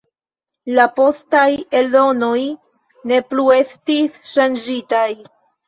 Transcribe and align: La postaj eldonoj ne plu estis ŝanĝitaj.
La 0.79 0.85
postaj 0.95 1.43
eldonoj 1.81 2.39
ne 3.13 3.21
plu 3.29 3.47
estis 3.61 4.19
ŝanĝitaj. 4.35 5.09